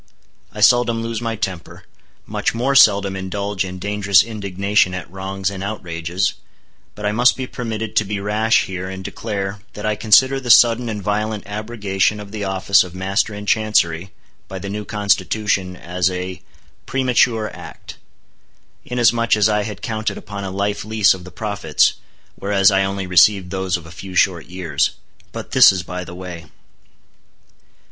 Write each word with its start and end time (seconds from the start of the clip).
I 0.51 0.61
seldom 0.61 1.03
lose 1.03 1.21
my 1.21 1.35
temper; 1.35 1.85
much 2.25 2.55
more 2.55 2.73
seldom 2.73 3.15
indulge 3.15 3.63
in 3.63 3.77
dangerous 3.77 4.23
indignation 4.23 4.95
at 4.95 5.07
wrongs 5.11 5.51
and 5.51 5.63
outrages; 5.63 6.33
but 6.95 7.05
I 7.05 7.11
must 7.11 7.37
be 7.37 7.45
permitted 7.45 7.95
to 7.97 8.03
be 8.05 8.19
rash 8.19 8.63
here 8.65 8.89
and 8.89 9.03
declare, 9.03 9.59
that 9.73 9.85
I 9.85 9.95
consider 9.95 10.39
the 10.39 10.49
sudden 10.49 10.89
and 10.89 11.03
violent 11.03 11.43
abrogation 11.45 12.19
of 12.19 12.31
the 12.31 12.43
office 12.43 12.83
of 12.83 12.95
Master 12.95 13.35
in 13.35 13.45
Chancery, 13.45 14.11
by 14.47 14.57
the 14.57 14.71
new 14.71 14.85
Constitution, 14.85 15.75
as 15.77 16.09
a—premature 16.09 17.55
act; 17.55 17.97
inasmuch 18.83 19.37
as 19.37 19.47
I 19.47 19.61
had 19.61 19.83
counted 19.83 20.17
upon 20.17 20.43
a 20.43 20.49
life 20.49 20.83
lease 20.83 21.13
of 21.13 21.25
the 21.25 21.29
profits, 21.31 21.93
whereas 22.33 22.71
I 22.71 22.83
only 22.85 23.05
received 23.05 23.51
those 23.51 23.77
of 23.77 23.85
a 23.85 23.91
few 23.91 24.15
short 24.15 24.47
years. 24.47 24.95
But 25.31 25.51
this 25.51 25.71
is 25.71 25.83
by 25.83 26.03
the 26.03 26.15
way. 26.15 26.47